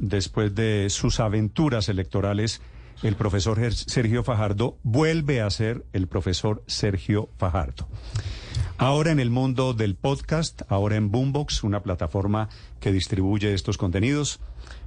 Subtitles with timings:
[0.00, 2.60] después de sus aventuras electorales,
[3.02, 7.88] el profesor Sergio Fajardo vuelve a ser el profesor Sergio Fajardo.
[8.76, 12.48] Ahora en el mundo del podcast, ahora en Boombox, una plataforma
[12.80, 14.40] que distribuye estos contenidos.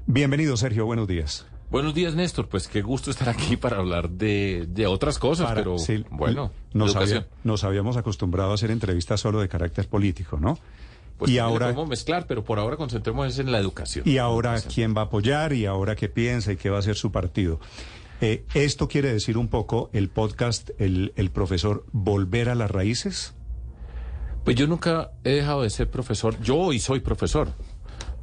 [0.06, 1.48] Bienvenido, Sergio, buenos días.
[1.72, 2.48] Buenos días, Néstor.
[2.48, 5.78] Pues qué gusto estar aquí para hablar de, otras cosas, pero
[6.12, 6.96] bueno, nos,
[7.44, 10.60] nos habíamos acostumbrado a hacer entrevistas solo de carácter político, ¿no?
[11.18, 14.08] Pues y ahora podemos mezclar, pero por ahora concentrémonos en la educación.
[14.08, 16.96] Y ahora quién va a apoyar y ahora qué piensa y qué va a hacer
[16.96, 17.60] su partido.
[18.22, 23.34] Eh, ¿Esto quiere decir un poco el podcast, el, el profesor, volver a las raíces?
[24.44, 26.40] Pues yo nunca he dejado de ser profesor.
[26.42, 27.50] Yo hoy soy profesor.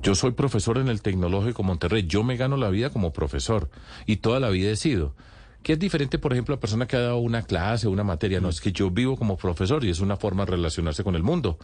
[0.03, 2.05] Yo soy profesor en el Tecnológico Monterrey.
[2.07, 3.71] Yo me gano la vida como profesor
[4.07, 5.15] y toda la vida he sido.
[5.63, 8.41] ¿Qué es diferente, por ejemplo, a persona que ha dado una clase, una materia?
[8.41, 11.23] No, es que yo vivo como profesor y es una forma de relacionarse con el
[11.23, 11.59] mundo.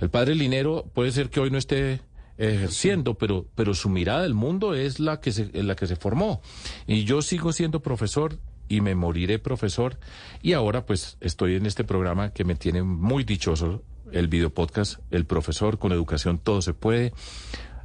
[0.00, 2.00] El padre Linero puede ser que hoy no esté
[2.38, 6.42] ejerciendo, pero, pero su mirada del mundo es la que se, la que se formó.
[6.86, 9.98] Y yo sigo siendo profesor y me moriré profesor.
[10.42, 15.00] Y ahora pues estoy en este programa que me tiene muy dichoso, el video podcast,
[15.10, 17.12] el profesor con educación todo se puede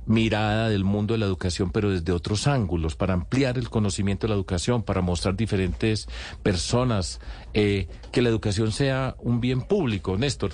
[0.10, 4.30] mirada del mundo de la educación, pero desde otros ángulos, para ampliar el conocimiento de
[4.30, 6.10] la educación, para mostrar diferentes
[6.42, 7.22] personas,
[7.54, 10.18] eh, que la educación sea un bien público.
[10.18, 10.54] Néstor,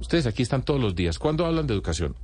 [0.00, 1.20] ustedes aquí están todos los días.
[1.20, 2.16] ¿Cuándo hablan de educación?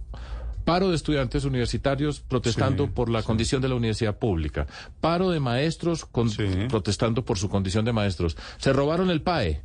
[0.65, 4.67] Paro de estudiantes universitarios protestando por la condición de la universidad pública.
[5.01, 6.05] Paro de maestros
[6.69, 8.37] protestando por su condición de maestros.
[8.59, 9.63] Se robaron el PAE.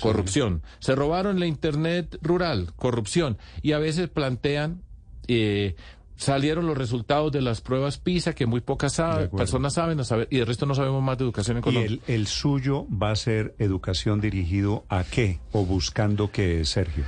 [0.00, 0.62] Corrupción.
[0.78, 2.72] Se robaron la Internet rural.
[2.76, 3.38] Corrupción.
[3.60, 4.82] Y a veces plantean
[5.28, 5.74] eh,
[6.16, 9.00] salieron los resultados de las pruebas PISA, que muy pocas
[9.36, 11.98] personas saben, y de resto no sabemos más de educación en Colombia.
[12.06, 17.04] ¿Y el, suyo va a ser educación dirigido a qué o buscando qué, Sergio?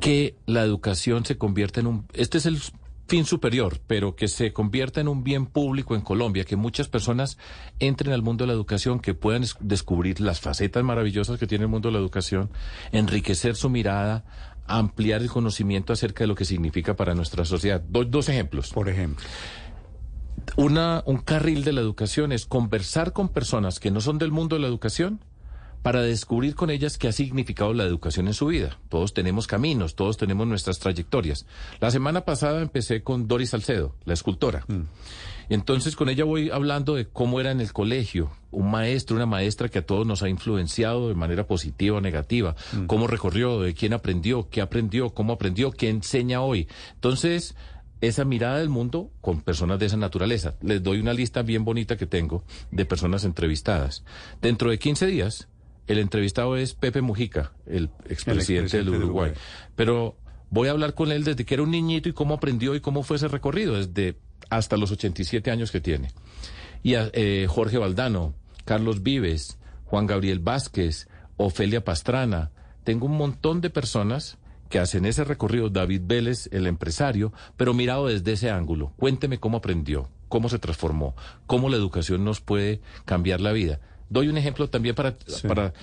[0.00, 2.06] Que la educación se convierta en un...
[2.12, 2.58] Este es el
[3.06, 7.36] fin superior, pero que se convierta en un bien público en Colombia, que muchas personas
[7.78, 11.70] entren al mundo de la educación, que puedan descubrir las facetas maravillosas que tiene el
[11.70, 12.50] mundo de la educación,
[12.90, 14.24] enriquecer su mirada,
[14.66, 17.80] ampliar el conocimiento acerca de lo que significa para nuestra sociedad.
[17.80, 18.70] Dos ejemplos.
[18.70, 19.24] Por ejemplo.
[20.56, 24.56] Una, un carril de la educación es conversar con personas que no son del mundo
[24.56, 25.20] de la educación
[25.82, 28.78] para descubrir con ellas qué ha significado la educación en su vida.
[28.88, 31.46] Todos tenemos caminos, todos tenemos nuestras trayectorias.
[31.80, 34.64] La semana pasada empecé con Doris Salcedo, la escultora.
[34.68, 34.82] Mm.
[35.48, 39.68] Entonces con ella voy hablando de cómo era en el colegio, un maestro, una maestra
[39.68, 42.86] que a todos nos ha influenciado de manera positiva o negativa, mm.
[42.86, 46.68] cómo recorrió, de quién aprendió, qué aprendió, cómo aprendió, qué enseña hoy.
[46.94, 47.54] Entonces,
[48.00, 50.56] esa mirada del mundo con personas de esa naturaleza.
[50.60, 54.04] Les doy una lista bien bonita que tengo de personas entrevistadas.
[54.40, 55.48] Dentro de 15 días
[55.86, 59.32] el entrevistado es Pepe Mujica, el expresidente, del Uruguay.
[59.76, 60.16] Pero
[60.50, 63.02] voy a hablar con él desde que era un niñito y cómo aprendió y cómo
[63.02, 64.16] fue ese recorrido, desde
[64.50, 66.10] hasta los 87 años que tiene.
[66.82, 72.50] Y a eh, Jorge Valdano, Carlos Vives, Juan Gabriel Vázquez, Ofelia Pastrana.
[72.84, 74.38] Tengo un montón de personas
[74.68, 78.92] que hacen ese recorrido, David Vélez, el empresario, pero mirado desde ese ángulo.
[78.96, 81.14] Cuénteme cómo aprendió, cómo se transformó,
[81.46, 83.80] cómo la educación nos puede cambiar la vida.
[84.08, 85.16] Doy un ejemplo también para,
[85.46, 85.74] para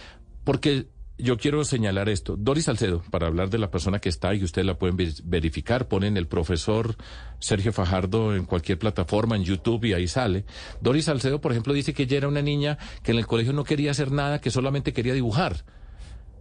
[0.43, 0.87] porque
[1.19, 2.35] yo quiero señalar esto.
[2.37, 6.17] Doris Salcedo, para hablar de la persona que está y ustedes la pueden verificar, ponen
[6.17, 6.95] el profesor
[7.39, 10.45] Sergio Fajardo en cualquier plataforma, en YouTube y ahí sale.
[10.81, 13.63] Doris Salcedo, por ejemplo, dice que ella era una niña que en el colegio no
[13.65, 15.65] quería hacer nada, que solamente quería dibujar.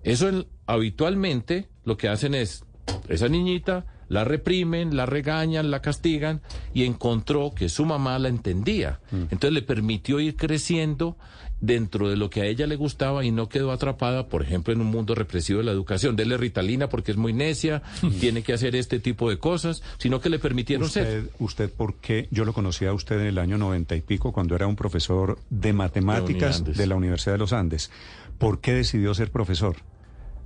[0.05, 2.65] Eso habitualmente lo que hacen es,
[3.09, 6.41] esa niñita la reprimen, la regañan, la castigan
[6.73, 9.01] y encontró que su mamá la entendía.
[9.11, 9.23] Mm.
[9.31, 11.19] Entonces le permitió ir creciendo
[11.61, 14.81] dentro de lo que a ella le gustaba y no quedó atrapada, por ejemplo, en
[14.81, 16.17] un mundo represivo de la educación.
[16.17, 17.83] Dele ritalina porque es muy necia,
[18.21, 21.31] tiene que hacer este tipo de cosas, sino que le permitieron usted, ser.
[21.39, 22.29] ¿Usted por qué?
[22.31, 25.39] Yo lo conocí a usted en el año noventa y pico, cuando era un profesor
[25.51, 27.91] de matemáticas de, la Universidad de los Andes.
[28.39, 29.77] ¿Por qué decidió ser profesor?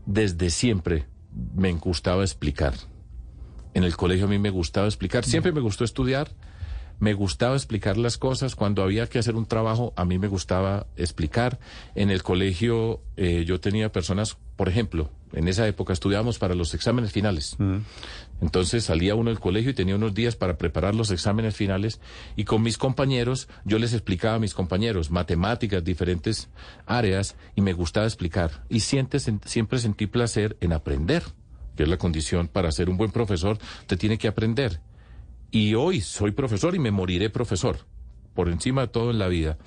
[0.06, 1.06] Desde siempre
[1.54, 2.74] me gustaba explicar.
[3.74, 6.30] En el colegio a mí me gustaba explicar, siempre me gustó estudiar
[7.02, 8.54] me gustaba explicar las cosas.
[8.54, 11.58] Cuando había que hacer un trabajo, a mí me gustaba explicar.
[11.96, 16.74] En el colegio eh, yo tenía personas, por ejemplo, en esa época estudiábamos para los
[16.74, 17.56] exámenes finales.
[17.58, 17.78] Mm.
[18.40, 22.00] Entonces salía uno del colegio y tenía unos días para preparar los exámenes finales
[22.36, 26.50] y con mis compañeros yo les explicaba a mis compañeros matemáticas, diferentes
[26.86, 28.64] áreas y me gustaba explicar.
[28.68, 31.24] Y sientes, siempre sentí placer en aprender,
[31.74, 33.58] que es la condición para ser un buen profesor,
[33.88, 34.78] te tiene que aprender.
[35.52, 37.76] Y hoy soy profesor y me moriré profesor,
[38.34, 39.58] por encima de todo en la vida.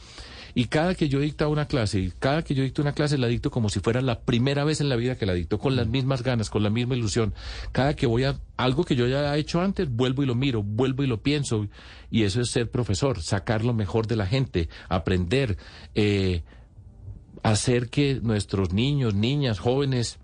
[0.55, 3.27] Y cada que yo dicto una clase, y cada que yo dicto una clase, la
[3.27, 5.87] dicto como si fuera la primera vez en la vida que la dicto, con las
[5.87, 7.35] mismas ganas, con la misma ilusión.
[7.71, 10.63] Cada que voy a algo que yo ya he hecho antes, vuelvo y lo miro,
[10.63, 11.67] vuelvo y lo pienso.
[12.09, 15.57] Y eso es ser profesor, sacar lo mejor de la gente, aprender,
[15.93, 16.41] eh,
[17.43, 20.17] hacer que nuestros niños, niñas, jóvenes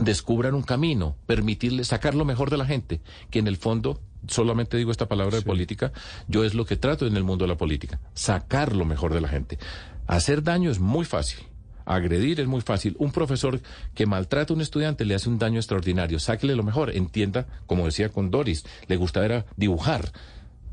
[0.00, 3.00] descubran un camino, permitirles sacar lo mejor de la gente,
[3.30, 5.92] que en el fondo solamente digo esta palabra de política,
[6.28, 9.20] yo es lo que trato en el mundo de la política, sacar lo mejor de
[9.20, 9.58] la gente.
[10.06, 11.40] Hacer daño es muy fácil.
[11.86, 12.96] Agredir es muy fácil.
[12.98, 13.60] Un profesor
[13.94, 16.18] que maltrata a un estudiante le hace un daño extraordinario.
[16.18, 16.94] Sáquele lo mejor.
[16.94, 20.12] Entienda, como decía con Doris, le gusta era dibujar.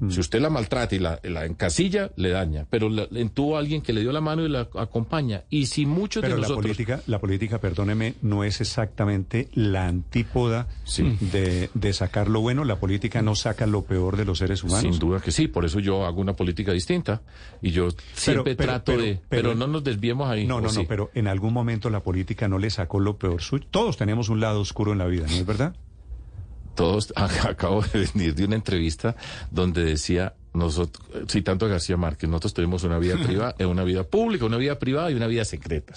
[0.09, 2.65] Si usted la maltrata y la, la encasilla, le daña.
[2.69, 5.43] Pero la, tuvo alguien que le dio la mano y la acompaña.
[5.49, 10.67] Y si muchos Pero de la política, la política, perdóneme, no es exactamente la antípoda
[10.97, 12.63] de, de, sacar lo bueno.
[12.65, 14.95] La política no saca lo peor de los seres humanos.
[14.95, 15.47] Sin duda que sí.
[15.47, 17.21] Por eso yo hago una política distinta.
[17.61, 19.19] Y yo siempre trato de...
[19.29, 20.47] Pero, no nos desviemos ahí.
[20.47, 20.87] No, no, no.
[20.87, 23.65] Pero en algún momento la política no le sacó lo peor suyo.
[23.69, 25.75] Todos tenemos un lado oscuro en la vida, ¿no es verdad?
[26.75, 29.15] Todos, acabo de venir de una entrevista
[29.49, 34.45] donde decía, nosotros, citando a García Márquez, nosotros tenemos una vida privada, una vida pública,
[34.45, 35.93] una vida privada y una vida secreta.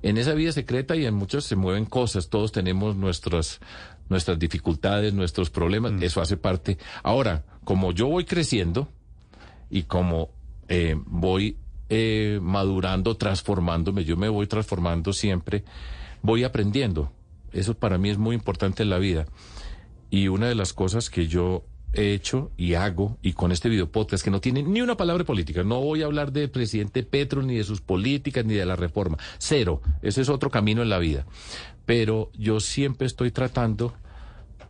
[0.00, 3.60] En esa vida secreta y en muchos se mueven cosas, todos tenemos nuestras,
[4.08, 6.02] nuestras dificultades, nuestros problemas, mm.
[6.02, 6.78] eso hace parte.
[7.02, 8.88] Ahora, como yo voy creciendo
[9.70, 10.30] y como
[10.68, 11.56] eh, voy
[11.88, 15.64] eh, madurando, transformándome, yo me voy transformando siempre,
[16.22, 17.10] voy aprendiendo.
[17.52, 19.26] Eso para mí es muy importante en la vida.
[20.10, 23.90] Y una de las cosas que yo he hecho y hago, y con este video
[23.90, 27.42] podcast que no tiene ni una palabra política, no voy a hablar del presidente Petro,
[27.42, 30.98] ni de sus políticas, ni de la reforma, cero, ese es otro camino en la
[30.98, 31.26] vida.
[31.86, 33.94] Pero yo siempre estoy tratando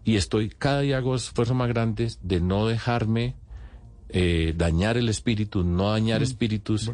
[0.04, 3.34] y estoy, cada día hago esfuerzos más grandes de no dejarme
[4.08, 6.90] eh, dañar el espíritu, no dañar mm, espíritus.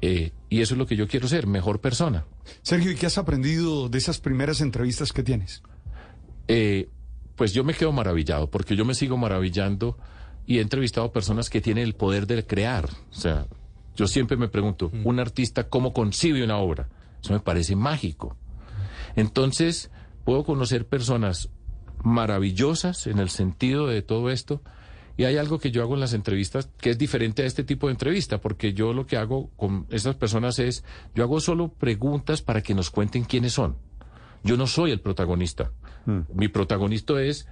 [0.00, 2.24] Eh, y eso es lo que yo quiero ser, mejor persona.
[2.62, 5.62] Sergio, ¿y qué has aprendido de esas primeras entrevistas que tienes?
[6.46, 6.88] Eh,
[7.38, 9.96] pues yo me quedo maravillado, porque yo me sigo maravillando
[10.44, 12.90] y he entrevistado personas que tienen el poder de crear.
[13.12, 13.46] O sea,
[13.94, 15.06] yo siempre me pregunto, mm.
[15.06, 16.88] un artista, ¿cómo concibe una obra?
[17.22, 18.36] Eso me parece mágico.
[19.14, 19.92] Entonces,
[20.24, 21.48] puedo conocer personas
[22.02, 24.60] maravillosas en el sentido de todo esto.
[25.16, 27.86] Y hay algo que yo hago en las entrevistas que es diferente a este tipo
[27.86, 32.42] de entrevista, porque yo lo que hago con esas personas es, yo hago solo preguntas
[32.42, 33.76] para que nos cuenten quiénes son.
[34.42, 35.70] Yo no soy el protagonista.
[36.06, 36.20] Mm.
[36.32, 37.48] Mi protagonista es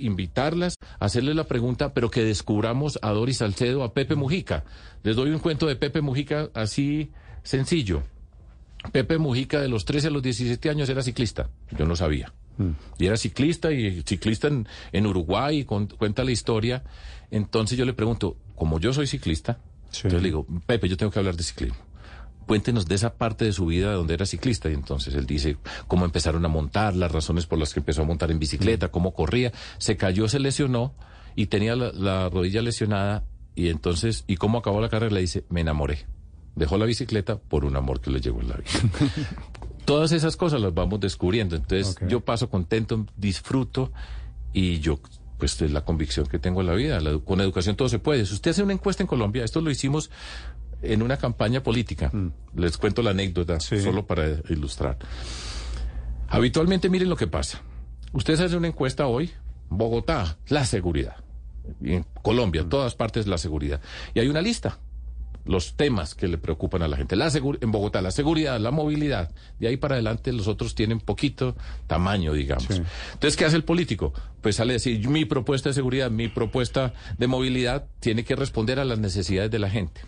[0.00, 4.64] invitarlas, hacerles la pregunta, pero que descubramos a Doris Salcedo, a Pepe Mujica.
[5.02, 7.10] Les doy un cuento de Pepe Mujica así
[7.42, 8.02] sencillo.
[8.92, 11.50] Pepe Mujica de los 13 a los 17 años era ciclista.
[11.76, 12.32] Yo no sabía.
[12.58, 12.70] Mm.
[12.98, 16.82] Y era ciclista y ciclista en, Uruguay, cuenta la historia.
[17.30, 19.58] Entonces yo le pregunto, como yo soy ciclista,
[19.92, 21.89] yo le digo, Pepe, yo tengo que hablar de ciclismo
[22.50, 24.68] cuéntenos de esa parte de su vida donde era ciclista.
[24.68, 25.56] Y entonces él dice
[25.86, 28.90] cómo empezaron a montar, las razones por las que empezó a montar en bicicleta, mm.
[28.90, 29.52] cómo corría.
[29.78, 30.92] Se cayó, se lesionó
[31.36, 33.22] y tenía la, rodilla lesionada.
[33.54, 35.14] Y entonces, ¿y cómo acabó la carrera?
[35.14, 36.06] Le dice, me enamoré.
[36.56, 39.28] Dejó la bicicleta por un amor que le llegó en la vida.
[39.84, 41.54] Todas esas cosas las vamos descubriendo.
[41.54, 43.92] Entonces, yo paso contento, disfruto
[44.52, 44.98] y yo
[45.38, 46.98] pues es la convicción que tengo en la vida.
[47.24, 48.26] con educación todo se puede.
[48.26, 50.10] Si usted hace una encuesta en Colombia, esto lo hicimos
[50.82, 52.10] en una campaña política.
[52.12, 52.32] Mm.
[52.56, 54.98] Les cuento la anécdota, solo para ilustrar.
[56.28, 57.62] Habitualmente miren lo que pasa.
[58.12, 59.30] Ustedes hacen una encuesta hoy,
[59.68, 61.16] Bogotá, la seguridad.
[61.82, 62.70] En Colombia, en mm.
[62.70, 63.80] todas partes la seguridad.
[64.14, 64.78] Y hay una lista,
[65.44, 67.16] los temas que le preocupan a la gente.
[67.16, 69.30] La en Bogotá, la seguridad, la movilidad.
[69.58, 71.56] De ahí para adelante los otros tienen poquito
[71.86, 72.70] tamaño, digamos.
[72.70, 74.12] Entonces, ¿qué hace el político?
[74.40, 78.78] Pues sale a decir, mi propuesta de seguridad, mi propuesta de movilidad tiene que responder
[78.78, 80.02] a las necesidades de la gente.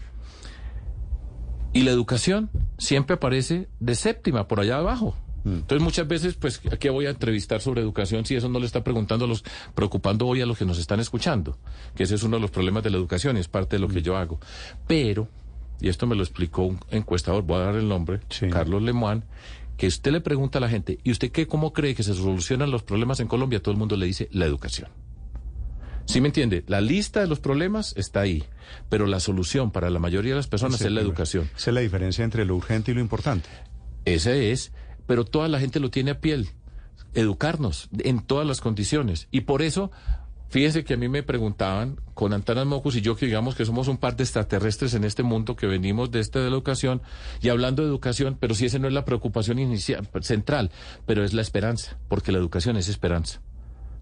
[1.73, 5.17] Y la educación siempre aparece de séptima, por allá abajo.
[5.45, 5.55] Mm.
[5.55, 8.85] Entonces muchas veces, pues, ¿qué voy a entrevistar sobre educación si eso no le está
[8.85, 9.43] preguntando a los,
[9.75, 11.59] preocupando hoy a los que nos están escuchando?
[11.95, 13.88] Que ese es uno de los problemas de la educación y es parte de lo
[13.88, 14.05] que mm.
[14.05, 14.38] yo hago.
[14.87, 15.29] Pero,
[15.81, 19.23] y esto me lo explicó un encuestador, voy a dar el nombre, Carlos Lemoine,
[19.76, 22.71] que usted le pregunta a la gente, ¿y usted qué, cómo cree que se solucionan
[22.71, 23.61] los problemas en Colombia?
[23.61, 24.91] Todo el mundo le dice la educación.
[26.07, 26.65] ¿Sí me entiende?
[26.67, 28.45] La lista de los problemas está ahí,
[28.89, 31.49] pero la solución para la mayoría de las personas es la educación.
[31.57, 33.49] Esa es la diferencia entre lo urgente y lo importante.
[34.05, 34.73] Esa es,
[35.07, 36.49] pero toda la gente lo tiene a piel.
[37.15, 39.29] Educarnos en todas las condiciones.
[39.31, 39.91] Y por eso,
[40.49, 43.89] fíjese que a mí me preguntaban con Antanas Mocus y yo que digamos que somos
[43.89, 47.03] un par de extraterrestres en este mundo que venimos de esta de la educación
[47.41, 50.71] y hablando de educación, pero si esa no es la preocupación inicial, central,
[51.07, 53.41] pero es la esperanza, porque la educación es esperanza.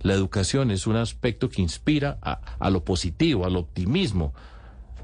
[0.02, 4.33] La educación es un aspecto que inspira a, lo positivo, al optimismo.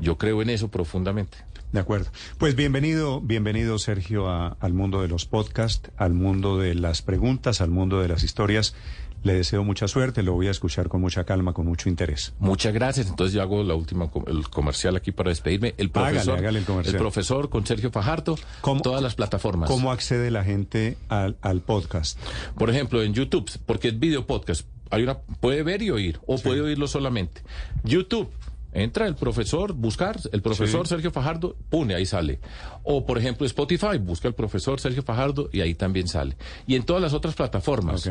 [0.00, 1.38] Yo creo en eso profundamente.
[1.72, 2.10] De acuerdo.
[2.38, 7.60] Pues bienvenido, bienvenido Sergio a- al mundo de los podcasts, al mundo de las preguntas,
[7.60, 8.74] al mundo de las historias.
[9.22, 12.32] Le deseo mucha suerte, lo voy a escuchar con mucha calma, con mucho interés.
[12.38, 13.08] Muchas gracias.
[13.08, 15.74] Entonces yo hago la última el comercial aquí para despedirme.
[15.78, 16.96] El Hágale, profesor, hágale el comercial.
[16.98, 19.68] profesor con Sergio Fajardo, ¿Cómo- todas las plataformas.
[19.68, 22.18] ¿Cómo accede la gente al, al podcast?
[22.56, 26.38] Por ejemplo, en YouTube, porque es video podcast, hay una puede ver y oír o
[26.38, 27.42] puede oírlo solamente.
[27.84, 28.30] YouTube
[28.76, 30.90] Entra el profesor, buscar el profesor Sí.
[30.90, 32.40] Sergio Fajardo, pone, ahí sale.
[32.82, 36.36] O por ejemplo Spotify, busca el profesor Sergio Fajardo y ahí también sale.
[36.66, 38.10] Y en todas las otras plataformas.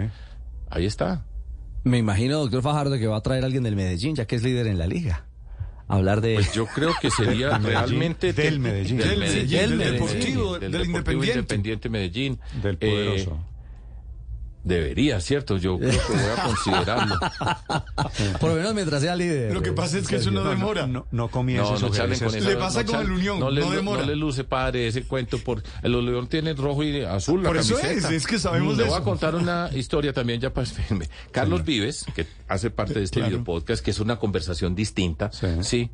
[0.71, 1.23] Ahí está.
[1.83, 4.43] Me imagino, doctor Fajardo, que va a traer a alguien del Medellín, ya que es
[4.43, 5.25] líder en la liga.
[5.87, 6.33] Hablar de...
[6.33, 8.97] Pues yo creo que sería Medellín, realmente del Medellín.
[8.97, 11.37] Del Medellín, del Medellín, Deportivo, del, Deportivo Independiente.
[11.37, 12.39] Independiente Medellín.
[12.63, 13.39] Del Eh, poderoso.
[14.65, 15.57] Debería, ¿cierto?
[15.57, 17.15] Yo creo que voy a considerarlo.
[18.39, 19.53] Por lo menos mientras sea líder.
[19.53, 20.87] Lo que pasa es que eso no demora.
[20.87, 22.29] No, no comience No, no con eso.
[22.49, 24.01] Le pasa no char- el Unión, No le, no demora.
[24.01, 25.37] no le luce padre ese cuento.
[25.39, 28.09] Por, el León tiene rojo y azul la Por eso camiseta.
[28.09, 29.05] es, es que sabemos Le de voy a eso.
[29.05, 30.67] contar una historia también ya para.
[31.31, 33.29] Carlos Vives, que hace parte de este Claro.
[33.31, 35.31] video podcast, que es una conversación distinta.
[35.31, 35.47] Sí.
[35.61, 35.89] Sí.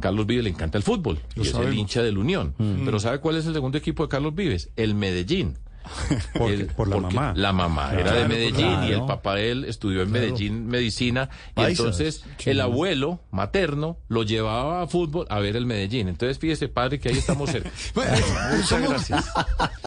[0.00, 1.18] Carlos Vives le encanta el fútbol.
[1.34, 2.54] Lo y es el hincha del Unión.
[2.84, 4.70] Pero ¿sabe cuál es el segundo equipo de Carlos Vives?
[4.76, 5.58] El Medellín.
[6.38, 7.32] Porque- El- por la mamá.
[7.36, 8.86] La mamá era de Medellín claro.
[8.88, 11.78] y el papá de él estudió en Medellín medicina y Paisas.
[11.80, 16.08] entonces el abuelo materno lo llevaba a fútbol a ver el Medellín.
[16.08, 17.70] Entonces fíjese padre que ahí estamos cerca.
[18.56, 19.24] Muchas gracias.